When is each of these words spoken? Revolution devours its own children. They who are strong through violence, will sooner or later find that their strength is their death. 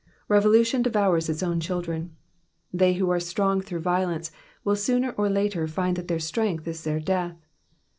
Revolution 0.29 0.81
devours 0.81 1.29
its 1.29 1.43
own 1.43 1.59
children. 1.59 2.15
They 2.73 2.93
who 2.95 3.11
are 3.11 3.19
strong 3.19 3.61
through 3.61 3.81
violence, 3.81 4.31
will 4.63 4.75
sooner 4.75 5.11
or 5.11 5.29
later 5.29 5.67
find 5.67 5.95
that 5.95 6.07
their 6.07 6.17
strength 6.17 6.67
is 6.67 6.83
their 6.83 6.99
death. 6.99 7.37